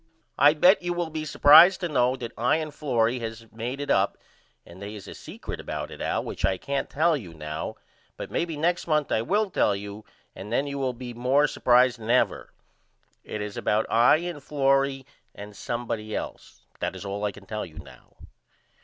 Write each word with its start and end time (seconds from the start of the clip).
I 0.39 0.55
bet 0.55 0.81
you 0.81 0.93
will 0.93 1.11
be 1.11 1.25
supprised 1.25 1.79
to 1.81 1.87
know 1.87 2.15
that 2.15 2.31
I 2.35 2.55
and 2.55 2.73
Florrie 2.73 3.19
has 3.19 3.45
made 3.51 3.79
it 3.79 3.91
up 3.91 4.17
and 4.65 4.81
they 4.81 4.95
is 4.95 5.07
a 5.07 5.13
secret 5.13 5.59
about 5.59 5.91
it 5.91 6.01
Al 6.01 6.23
which 6.23 6.43
I 6.43 6.57
can't 6.57 6.89
tell 6.89 7.15
you 7.15 7.35
now 7.35 7.75
but 8.17 8.31
maybe 8.31 8.57
next 8.57 8.87
month 8.87 9.11
I 9.11 9.21
will 9.21 9.51
tell 9.51 9.75
you 9.75 10.03
and 10.35 10.51
then 10.51 10.65
you 10.65 10.79
will 10.79 10.93
be 10.93 11.13
more 11.13 11.45
supprised 11.45 11.99
than 11.99 12.09
ever. 12.09 12.51
It 13.23 13.41
is 13.43 13.57
about 13.57 13.85
I 13.91 14.15
and 14.17 14.41
Florrie 14.41 15.05
and 15.35 15.55
somebody 15.55 16.15
else. 16.15 16.65
But 16.71 16.79
that 16.81 16.95
is 16.95 17.05
all 17.05 17.23
I 17.23 17.31
can 17.31 17.45
tell 17.45 17.63
you 17.63 17.77
now. 17.77 18.15